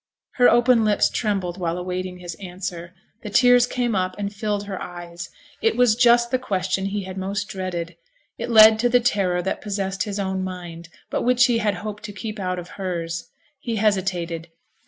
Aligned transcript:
Her 0.37 0.49
open 0.49 0.83
lips 0.83 1.11
trembled 1.11 1.59
while 1.59 1.77
awaiting 1.77 2.17
his 2.17 2.33
answer, 2.41 2.95
the 3.21 3.29
tears 3.29 3.67
came 3.67 3.93
up 3.93 4.15
and 4.17 4.33
filled 4.33 4.63
her 4.63 4.81
eyes. 4.81 5.29
It 5.61 5.77
was 5.77 5.93
just 5.95 6.31
the 6.31 6.39
question 6.39 6.85
he 6.87 7.03
had 7.03 7.19
most 7.19 7.49
dreaded; 7.49 7.97
it 8.39 8.49
led 8.49 8.79
to 8.79 8.89
the 8.89 8.99
terror 8.99 9.43
that 9.43 9.61
possessed 9.61 10.01
his 10.01 10.17
own 10.19 10.43
mind, 10.43 10.89
but 11.11 11.21
which 11.21 11.45
he 11.45 11.59
had 11.59 11.75
hoped 11.85 12.01
to 12.05 12.13
keep 12.13 12.39
out 12.39 12.57
of 12.57 12.67
hers. 12.81 13.29
He 13.59 13.75
hesitated. 13.75 14.47